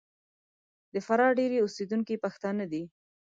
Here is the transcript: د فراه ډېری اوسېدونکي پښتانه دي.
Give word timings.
د 0.93 0.95
فراه 1.05 1.35
ډېری 1.39 1.57
اوسېدونکي 1.61 2.15
پښتانه 2.23 2.65
دي. 2.71 2.83